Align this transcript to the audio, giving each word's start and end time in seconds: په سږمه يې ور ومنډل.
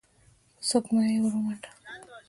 په 0.57 0.63
سږمه 0.69 1.01
يې 1.11 1.17
ور 1.23 1.33
ومنډل. 1.37 1.73